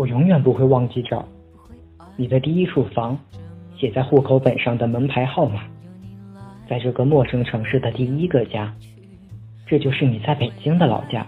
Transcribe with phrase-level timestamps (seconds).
[0.00, 1.22] 我永远不会忘记这，
[2.16, 3.18] 你的第一处房，
[3.76, 5.64] 写在户口本上的门牌号码，
[6.66, 8.74] 在这个陌生城市的第一个家，
[9.66, 11.26] 这就是你在北京的老家。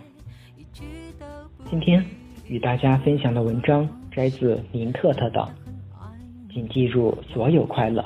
[1.69, 2.03] 今天
[2.49, 5.41] 与大家分享的文章摘自林特特的
[6.51, 8.03] 《请记住所有快乐》。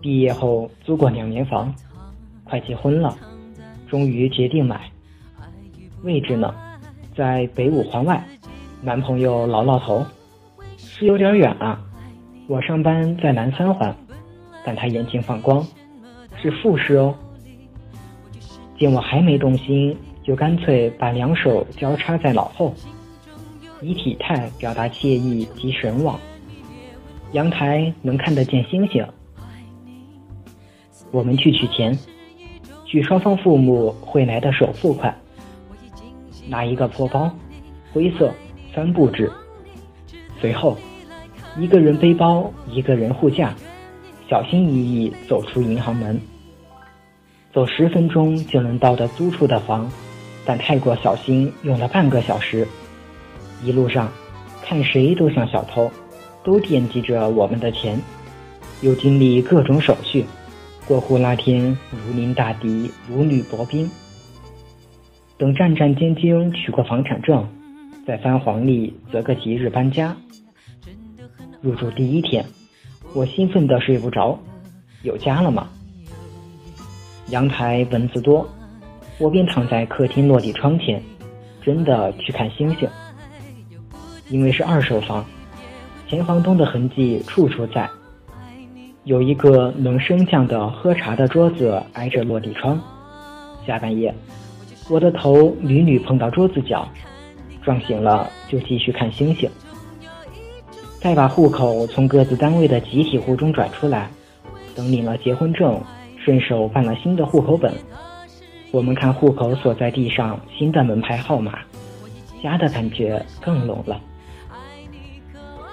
[0.00, 1.74] 毕业后租过两年房，
[2.44, 3.14] 快结婚了，
[3.86, 4.90] 终于决定买。
[6.02, 6.54] 位置呢？
[7.18, 8.24] 在北五环外，
[8.80, 10.06] 男朋友挠挠头，
[10.76, 11.84] 是有点远啊。
[12.46, 13.92] 我上班在南三环，
[14.64, 15.66] 但他眼睛放光，
[16.40, 17.12] 是复试哦。
[18.78, 22.72] 见我还没动心，就干脆把两手交叉在脑后，
[23.82, 26.16] 以体态表达惬意及神往。
[27.32, 29.04] 阳台能看得见星星。
[31.10, 31.98] 我们去取钱，
[32.86, 35.12] 取双方父母汇来的首付款。
[36.48, 37.30] 拿一个破包，
[37.92, 38.32] 灰色，
[38.74, 39.30] 帆布制。
[40.40, 40.76] 随后，
[41.58, 43.54] 一个人背包，一个人护驾，
[44.28, 46.18] 小心翼翼走出银行门。
[47.52, 49.90] 走十分钟就能到的租处的房，
[50.46, 52.66] 但太过小心，用了半个小时。
[53.62, 54.10] 一路上，
[54.64, 55.90] 看谁都像小偷，
[56.44, 58.00] 都惦记着我们的钱，
[58.80, 60.24] 又经历各种手续。
[60.86, 63.90] 过户那天，如临大敌，如履薄冰。
[65.38, 67.48] 等战战兢兢取过房产证，
[68.04, 70.16] 在翻黄历择个吉日搬家。
[71.60, 72.44] 入住第一天，
[73.14, 74.36] 我兴奋的睡不着。
[75.02, 75.68] 有家了吗？
[77.28, 78.48] 阳台蚊子多，
[79.18, 81.00] 我便躺在客厅落地窗前，
[81.62, 82.88] 真的去看星星。
[84.28, 85.24] 因为是二手房，
[86.08, 87.88] 前房东的痕迹处处在。
[89.04, 92.80] 有一个能升降的喝茶的桌子挨着落地窗。
[93.64, 94.12] 下半夜。
[94.88, 96.88] 我的头屡屡碰到桌子角，
[97.62, 99.48] 撞醒了就继续看星星。
[101.00, 104.10] 再把户口从各自单位的集体户中转出来，
[104.74, 105.80] 等领了结婚证，
[106.16, 107.72] 顺手办了新的户口本。
[108.70, 111.58] 我们看户口所在地上新的门牌号码，
[112.42, 114.00] 家的感觉更浓了。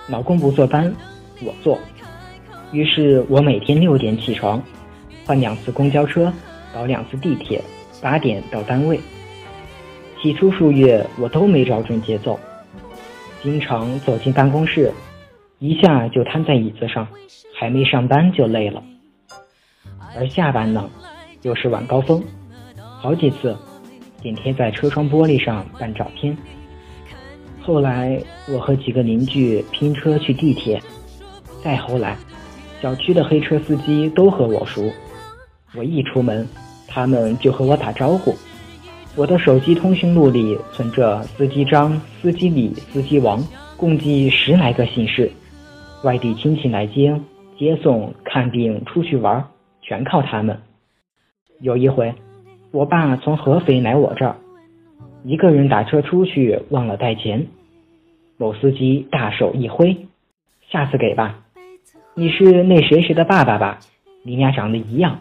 [0.08, 0.94] 老公不坐班，
[1.42, 1.80] 我坐。
[2.72, 4.62] 于是我每天六点起床，
[5.26, 6.32] 换两次公交车，
[6.74, 7.62] 倒两次地铁。
[8.02, 9.00] 八点到单位，
[10.22, 12.40] 起初数月我都没找准节奏，
[13.42, 14.92] 经常走进办公室，
[15.60, 17.08] 一下就瘫在椅子上，
[17.54, 18.84] 还没上班就累了。
[20.16, 20.90] 而下班呢，
[21.42, 22.24] 又是晚高峰，
[22.78, 23.58] 好几次
[24.22, 26.38] 紧贴在车窗玻璃上办照片。
[27.62, 30.80] 后来我和几个邻居拼车去地铁，
[31.64, 32.16] 再后来，
[32.82, 34.92] 小区的黑车司机都和我熟，
[35.76, 36.48] 我一出门。
[36.96, 38.34] 他们就和我打招呼。
[39.18, 43.44] 我的手机通讯录里存着司机张、司机李、司机王，
[43.76, 45.30] 共计十来个姓氏。
[46.06, 47.20] 外地亲戚来接、
[47.60, 49.44] 接送、看病、出去玩，
[49.82, 50.62] 全靠他们。
[51.60, 52.16] 有一回，
[52.72, 54.38] 我爸从合肥来我这儿，
[55.26, 57.48] 一个人打车出去忘了带钱，
[58.38, 59.98] 某司机大手一挥
[60.72, 61.42] ：“下次给吧。”
[62.16, 63.80] 你是那谁谁的爸爸吧？
[64.24, 65.20] 你俩长得一样。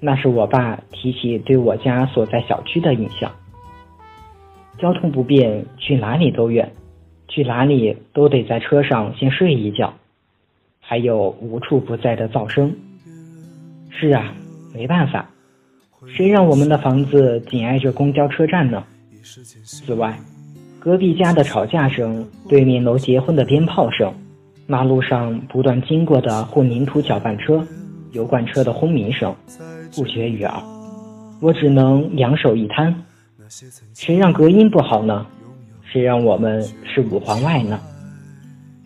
[0.00, 3.32] 那是我爸提起对我家所在小区的印象。
[4.78, 6.72] 交通不便，去哪里都远，
[7.26, 9.92] 去哪里都得在车上先睡一觉。
[10.80, 12.72] 还有无处不在的噪声。
[13.90, 14.32] 是啊，
[14.72, 15.28] 没办法，
[16.06, 18.84] 谁让我们的房子紧挨着公交车站呢？
[19.64, 20.16] 此外，
[20.78, 24.14] 隔壁家的吵架声，对面楼结婚的鞭炮声，
[24.68, 27.66] 马路上不断经过的混凝土搅拌车。
[28.12, 29.36] 油罐车的轰鸣声
[29.94, 30.62] 不绝于耳，
[31.40, 32.94] 我只能两手一摊。
[33.94, 35.26] 谁让隔音不好呢？
[35.90, 37.80] 谁让我们是五环外呢？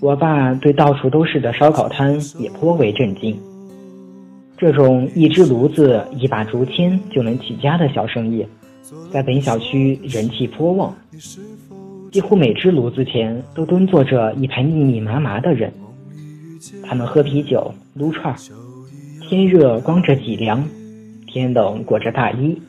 [0.00, 3.37] 我爸对到处都是的烧烤摊也颇为震惊，
[4.56, 8.46] 这种一只炉子、一把竹签就能起家的小生意，
[9.12, 10.94] 在本小区人气颇旺。
[12.12, 15.72] 几乎每只炉子前都蹲坐着一排密密麻麻的人，
[16.84, 18.34] 他们喝啤酒、撸串，
[19.22, 20.62] 天热光着脊梁，
[21.32, 22.61] 天冷裹着大衣。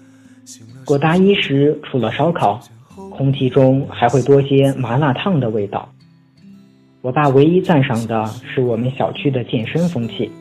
[0.86, 2.62] 裹大衣时，除了烧烤，
[3.12, 5.90] 空气中还会多些麻辣烫的味道。
[7.02, 10.32] 我爸唯一赞赏的是我们小区的健身风气，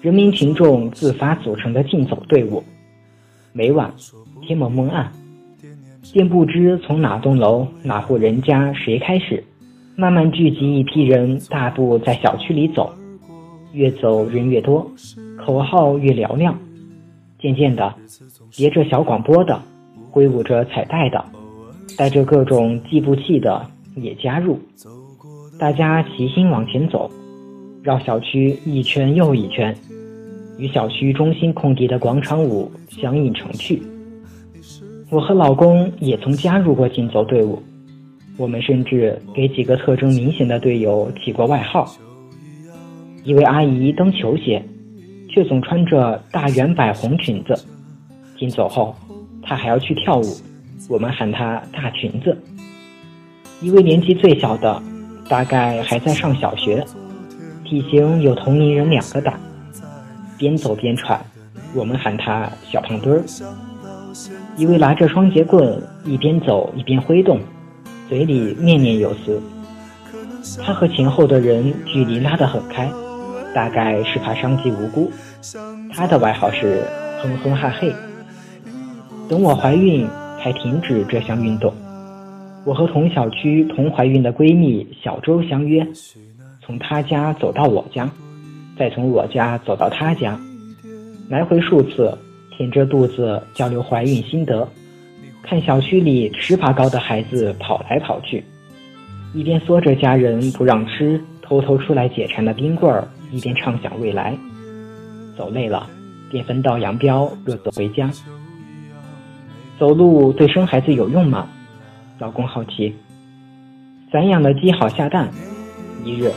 [0.00, 2.64] 人民群众自发组成的竞走队伍，
[3.52, 3.92] 每晚
[4.40, 5.12] 天蒙蒙暗。
[6.12, 9.42] 便不知从哪栋楼、哪户人家谁开始，
[9.96, 12.94] 慢慢聚集一批人，大步在小区里走，
[13.72, 14.90] 越走人越多，
[15.38, 16.58] 口号越嘹亮。
[17.44, 17.94] 渐渐的，
[18.56, 19.60] 别着小广播的，
[20.10, 21.22] 挥舞着彩带的，
[21.94, 24.58] 带着各种计步器的也加入。
[25.58, 27.10] 大家齐心往前走，
[27.82, 29.76] 绕小区一圈又一圈，
[30.56, 33.82] 与小区中心空地的广场舞相映成趣。
[35.10, 37.62] 我和老公也曾加入过竞走队伍，
[38.38, 41.86] 我们甚至给几个特征明显的队友起过外号。
[43.22, 44.64] 一位阿姨蹬球鞋，
[45.34, 47.58] 却总穿着大圆摆红裙子，
[48.38, 48.94] 竞走后
[49.42, 50.36] 她还要去跳舞，
[50.88, 52.38] 我们喊她大裙子。
[53.60, 54.80] 一位年纪最小的，
[55.28, 56.84] 大概还在上小学，
[57.64, 59.34] 体型有同龄人两个大，
[60.38, 61.20] 边走边喘，
[61.74, 63.24] 我们喊她小胖墩儿。
[64.56, 67.40] 一位拿着双节棍，一边走一边挥动，
[68.08, 69.42] 嘴里念念有词。
[70.62, 72.88] 他和前后的人距离拉得很开，
[73.54, 75.10] 大概是怕伤及无辜。
[75.94, 76.82] 他的外号是
[77.22, 77.90] “哼哼哈嘿”。
[79.30, 80.06] 等我怀孕，
[80.42, 81.72] 才停止这项运动。
[82.64, 85.86] 我和同小区同怀孕的闺蜜小周相约，
[86.60, 88.10] 从她家走到我家，
[88.78, 90.38] 再从我家走到她家，
[91.30, 92.18] 来回数次。
[92.56, 94.68] 舔着肚子交流怀孕心得，
[95.42, 98.44] 看小区里吃拔高的孩子跑来跑去，
[99.34, 104.38] 一边缩着家人不让吃，偷偷出来解馋的冰棍儿，一边畅想未来。
[105.36, 105.90] 走累了，
[106.30, 108.08] 便分道扬镳，各自回家。
[109.76, 111.48] 走路对生孩子有用吗？
[112.20, 112.94] 老公好奇。
[114.12, 115.28] 散养的鸡好下蛋。
[116.04, 116.30] 一日，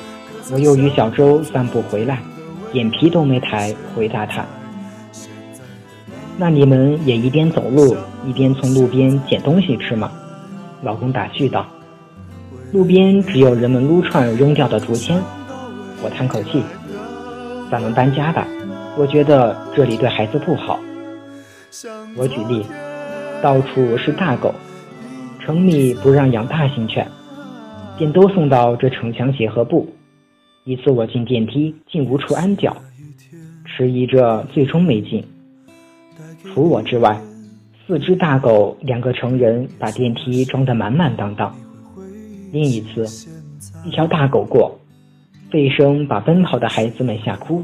[0.52, 2.20] 我又与小周散步回来，
[2.74, 4.44] 眼皮都没抬，回答他。
[6.36, 7.96] 那你们也一边走路
[8.26, 10.12] 一边从路边捡东西吃吗？
[10.82, 11.64] 老公打趣道。
[12.74, 15.22] 路边只有人们撸串扔掉的竹签。
[16.04, 16.62] 我叹口气，
[17.70, 18.48] 咱们搬家吧，
[18.98, 20.80] 我觉得这里对孩子不好。
[22.16, 22.66] 我举例，
[23.42, 24.54] 到处是大狗，
[25.40, 27.06] 城里不让养大型犬，
[27.98, 29.88] 便都送到这城墙协和部。
[30.64, 32.76] 一次我进电梯，竟无处安脚，
[33.66, 35.24] 迟疑着，最终没进。
[36.46, 37.20] 除我之外，
[37.86, 41.54] 四只大狗，两个成人，把电梯装得满满当当。
[42.52, 43.06] 另一次，
[43.86, 44.80] 一条大狗过，
[45.52, 47.64] 吠声把奔跑的孩子们吓哭，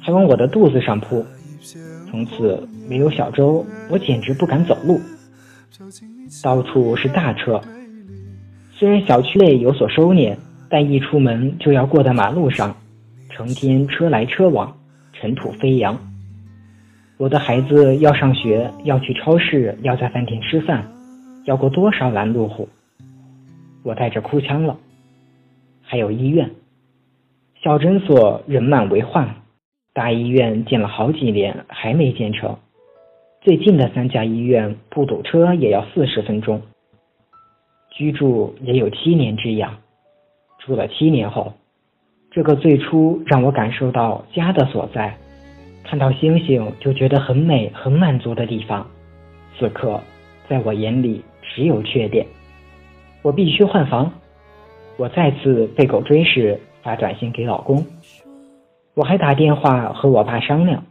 [0.00, 1.24] 还往我的肚子上扑。
[2.10, 5.00] 从此没有小周，我简直不敢走路。
[6.42, 7.60] 到处是大车，
[8.72, 10.36] 虽然小区内有所收敛，
[10.68, 12.76] 但一出门就要过的马路上，
[13.30, 14.76] 成天车来车往，
[15.14, 15.98] 尘土飞扬。
[17.16, 20.86] 我的孩子要上学，要去超市，要在饭店吃饭，
[21.46, 22.68] 要过多少拦路虎？
[23.82, 24.76] 我带着哭腔了。
[25.80, 26.50] 还有医院，
[27.62, 29.36] 小诊所人满为患，
[29.94, 32.58] 大医院建了好几年还没建成。
[33.40, 36.60] 最近的三家医院不堵车也要四十分钟。
[37.92, 39.76] 居住也有七年之痒，
[40.58, 41.52] 住了七年后，
[42.32, 45.16] 这个最初让我感受到家的所在。
[45.84, 48.84] 看到星星就觉得很美、很满足的地方，
[49.56, 50.00] 此刻
[50.48, 52.26] 在我眼里只有缺点。
[53.22, 54.12] 我必须换房。
[54.96, 57.84] 我再次被狗追时发短信给老公。
[58.94, 60.84] 我还打电话和我爸商量。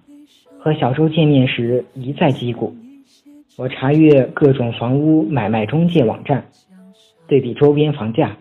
[0.60, 2.76] 和小周见面时一再击鼓。
[3.58, 6.46] 我查阅各种房屋买卖中介网站，
[7.28, 8.38] 对比周边房价，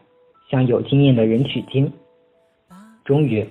[0.51, 1.91] 向有经验的人取经。
[3.05, 3.47] 终于，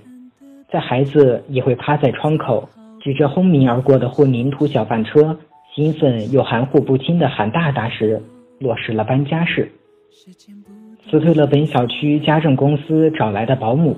[0.72, 2.70] 在孩子也会趴在窗口。
[3.02, 5.40] 举着轰鸣而过的混凝土小饭车，
[5.74, 8.22] 兴奋又含糊不清地喊“大大”时，
[8.60, 9.72] 落实了搬家事。
[11.10, 13.98] 辞退了本小区家政公司找来的保姆，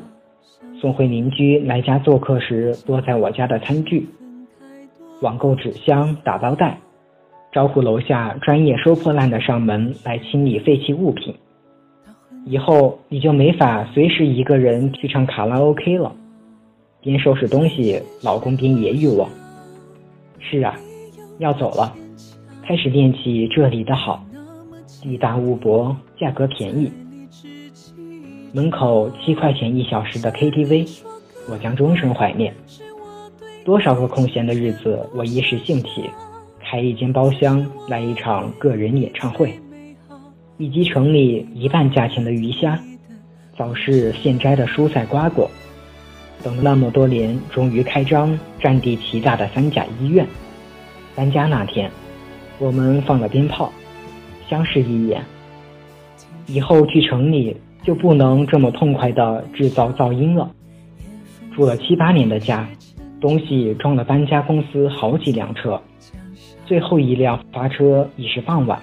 [0.79, 4.07] 送回邻居来家做客时落在我家的餐具，
[5.21, 6.77] 网购纸箱、打包袋，
[7.51, 11.35] 招呼楼下专业收破烂的上门来清理废弃物品。
[12.45, 16.15] 以后你就没法随时一个人去唱卡拉 OK 了。
[17.01, 19.27] 边收拾东西，老公边揶揄我
[20.39, 20.75] ：“是啊，
[21.39, 21.93] 要走了，
[22.63, 24.23] 开始恋起这里的好，
[25.01, 26.91] 地大物博，价格便宜。
[28.53, 30.87] 门口七块钱一小时的 KTV，
[31.49, 32.53] 我将终生怀念。
[33.65, 36.09] 多少个空闲的日子，我一时兴起，
[36.59, 39.57] 开一间包厢，来一场个人演唱会。”
[40.57, 42.79] 以及城里一半价钱的鱼虾，
[43.57, 45.49] 早市现摘的蔬菜瓜果，
[46.43, 50.27] 等了那么多年，终于开张，占地奇大的三甲医院。
[51.15, 51.89] 搬家那天，
[52.59, 53.71] 我们放了鞭炮，
[54.51, 55.23] 相视一眼。
[56.45, 60.51] 以后去城里就不能这么痛快的制造噪音了。
[61.55, 62.67] 住了七八年的家，
[63.21, 65.81] 东西装了搬家公司好几辆车，
[66.65, 68.77] 最后一辆发车已是傍晚。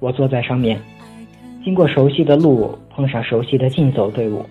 [0.00, 0.80] 我坐在上面，
[1.64, 4.44] 经过熟悉的路，碰上熟悉的竞走队伍，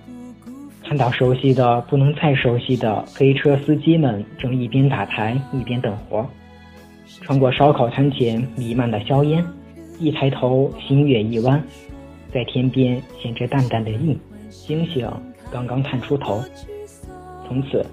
[0.84, 6.25] 看到熟悉的不能再熟悉的黑车司机们正一边打台一边等活，
[7.22, 9.45] 穿过烧烤摊前弥漫的硝烟，
[9.99, 11.63] 一抬头星月一弯，
[12.33, 15.09] 在天边显着淡淡的印，星星
[15.51, 16.43] 刚刚探出头，
[17.47, 17.85] 从此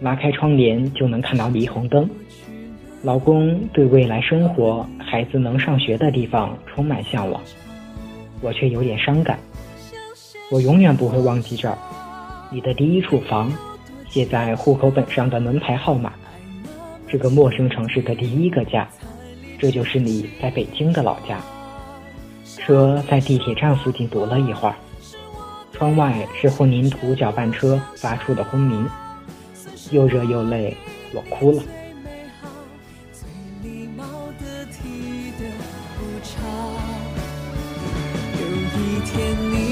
[0.00, 2.08] 拉开窗帘就能看到霓虹灯。
[3.02, 7.40] 老公对未来生活、孩子能上学的地方充满向往，
[8.42, 9.38] 我却有点伤感。
[10.50, 11.78] 我永远不会忘记这儿，
[12.50, 13.50] 你的第一处房，
[14.10, 16.12] 写在户口本上的门牌号码，
[17.08, 18.86] 这个陌生城市的第一个家，
[19.60, 21.38] 这就是你在北京的老家。
[22.56, 24.74] 车在地铁站附近堵了一会儿，
[25.72, 28.88] 窗外是混凝土搅拌车发出的轰鸣，
[29.90, 30.76] 又热又累，
[31.12, 31.62] 我哭了。
[39.12, 39.69] 再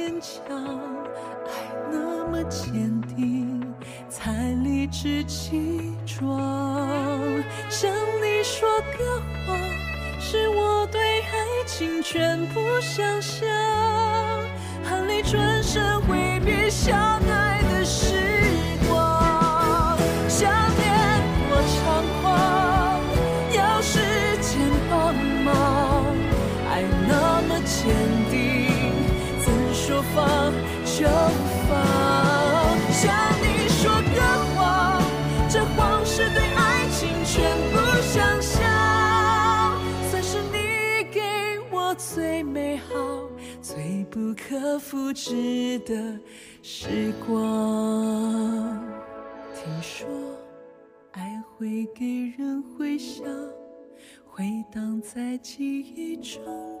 [0.00, 0.56] 坚强？
[1.44, 1.50] 爱
[1.92, 3.60] 那么坚定，
[4.08, 4.32] 才
[4.64, 6.40] 理直气壮。
[7.68, 8.66] 向你说
[8.96, 9.58] 个谎，
[10.18, 13.46] 是我对爱情全部想象。
[14.82, 18.39] 含泪转身挥别相爱的时
[31.00, 31.06] 就
[31.66, 32.76] 放？
[32.92, 34.20] 向你说个
[34.54, 35.02] 谎，
[35.48, 38.60] 这谎是对爱情全部想象，
[40.10, 41.22] 算是你给
[41.72, 42.92] 我最美好。
[43.62, 46.18] 最不可复制的
[46.62, 48.78] 时光。
[49.54, 50.06] 听说
[51.12, 53.24] 爱会给人回响，
[54.26, 56.78] 回荡在记忆中。